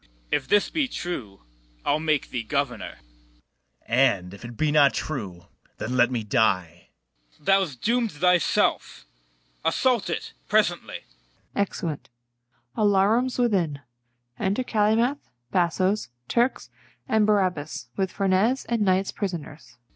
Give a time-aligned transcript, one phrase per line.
[0.01, 0.31] CALYMATH.
[0.31, 1.41] If this be true,
[1.85, 2.95] I'll make thee governor.
[2.95, 3.85] BARABAS.
[3.87, 5.45] And, if it be not true,
[5.77, 6.87] then let me die.
[7.33, 7.45] CALYMATH.
[7.45, 9.05] Thou'st doom'd thyself.
[9.63, 11.05] Assault it presently.